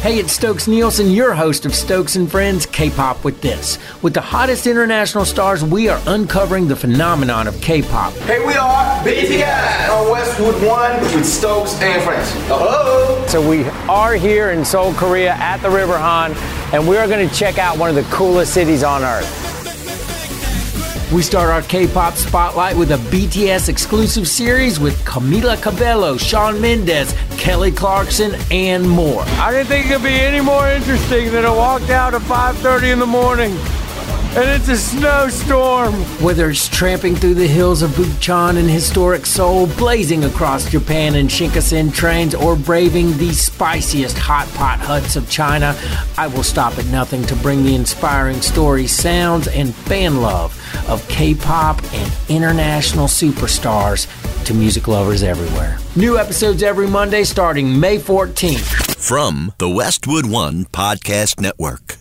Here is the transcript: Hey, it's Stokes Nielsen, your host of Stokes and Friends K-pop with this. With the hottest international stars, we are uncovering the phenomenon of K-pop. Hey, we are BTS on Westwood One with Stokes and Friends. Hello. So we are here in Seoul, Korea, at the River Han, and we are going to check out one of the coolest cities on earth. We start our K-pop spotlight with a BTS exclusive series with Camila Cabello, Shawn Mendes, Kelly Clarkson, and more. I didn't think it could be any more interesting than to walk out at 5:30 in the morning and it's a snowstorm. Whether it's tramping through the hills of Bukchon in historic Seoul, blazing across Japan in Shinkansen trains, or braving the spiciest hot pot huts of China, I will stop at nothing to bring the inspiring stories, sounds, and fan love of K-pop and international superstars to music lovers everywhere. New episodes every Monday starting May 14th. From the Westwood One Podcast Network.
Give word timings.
Hey, 0.00 0.20
it's 0.20 0.32
Stokes 0.32 0.68
Nielsen, 0.68 1.10
your 1.10 1.34
host 1.34 1.66
of 1.66 1.74
Stokes 1.74 2.14
and 2.14 2.30
Friends 2.30 2.66
K-pop 2.66 3.24
with 3.24 3.42
this. 3.42 3.80
With 4.00 4.14
the 4.14 4.20
hottest 4.20 4.68
international 4.68 5.24
stars, 5.24 5.64
we 5.64 5.88
are 5.88 6.00
uncovering 6.06 6.68
the 6.68 6.76
phenomenon 6.76 7.48
of 7.48 7.60
K-pop. 7.60 8.12
Hey, 8.12 8.38
we 8.46 8.54
are 8.54 9.04
BTS 9.04 9.90
on 9.90 10.08
Westwood 10.08 10.54
One 10.64 11.00
with 11.00 11.26
Stokes 11.26 11.74
and 11.82 12.00
Friends. 12.04 12.30
Hello. 12.46 13.26
So 13.26 13.46
we 13.46 13.64
are 13.88 14.14
here 14.14 14.52
in 14.52 14.64
Seoul, 14.64 14.94
Korea, 14.94 15.32
at 15.32 15.56
the 15.62 15.70
River 15.70 15.98
Han, 15.98 16.32
and 16.72 16.86
we 16.86 16.96
are 16.96 17.08
going 17.08 17.28
to 17.28 17.34
check 17.34 17.58
out 17.58 17.76
one 17.76 17.90
of 17.90 17.96
the 17.96 18.08
coolest 18.14 18.54
cities 18.54 18.84
on 18.84 19.02
earth. 19.02 19.47
We 21.10 21.22
start 21.22 21.48
our 21.48 21.62
K-pop 21.62 22.16
spotlight 22.16 22.76
with 22.76 22.90
a 22.90 22.96
BTS 22.96 23.70
exclusive 23.70 24.28
series 24.28 24.78
with 24.78 24.94
Camila 25.06 25.60
Cabello, 25.60 26.18
Shawn 26.18 26.60
Mendes, 26.60 27.14
Kelly 27.38 27.72
Clarkson, 27.72 28.34
and 28.50 28.86
more. 28.86 29.22
I 29.22 29.50
didn't 29.50 29.68
think 29.68 29.86
it 29.86 29.94
could 29.94 30.02
be 30.02 30.10
any 30.10 30.42
more 30.42 30.68
interesting 30.68 31.32
than 31.32 31.44
to 31.44 31.52
walk 31.52 31.88
out 31.88 32.12
at 32.12 32.20
5:30 32.22 32.90
in 32.90 32.98
the 32.98 33.06
morning 33.06 33.56
and 34.36 34.48
it's 34.48 34.68
a 34.68 34.76
snowstorm. 34.76 35.94
Whether 36.22 36.50
it's 36.50 36.68
tramping 36.68 37.16
through 37.16 37.34
the 37.34 37.46
hills 37.46 37.82
of 37.82 37.90
Bukchon 37.92 38.56
in 38.56 38.68
historic 38.68 39.26
Seoul, 39.26 39.66
blazing 39.66 40.24
across 40.24 40.70
Japan 40.70 41.14
in 41.14 41.28
Shinkansen 41.28 41.92
trains, 41.92 42.34
or 42.34 42.56
braving 42.56 43.16
the 43.16 43.32
spiciest 43.32 44.18
hot 44.18 44.48
pot 44.54 44.78
huts 44.78 45.16
of 45.16 45.28
China, 45.30 45.76
I 46.16 46.26
will 46.26 46.42
stop 46.42 46.78
at 46.78 46.86
nothing 46.86 47.24
to 47.24 47.36
bring 47.36 47.64
the 47.64 47.74
inspiring 47.74 48.40
stories, 48.40 48.92
sounds, 48.92 49.48
and 49.48 49.74
fan 49.74 50.20
love 50.20 50.54
of 50.88 51.06
K-pop 51.08 51.82
and 51.92 52.12
international 52.28 53.06
superstars 53.06 54.06
to 54.44 54.54
music 54.54 54.88
lovers 54.88 55.22
everywhere. 55.22 55.78
New 55.96 56.18
episodes 56.18 56.62
every 56.62 56.86
Monday 56.86 57.24
starting 57.24 57.78
May 57.78 57.98
14th. 57.98 58.96
From 58.96 59.52
the 59.58 59.68
Westwood 59.68 60.26
One 60.26 60.64
Podcast 60.66 61.40
Network. 61.40 61.97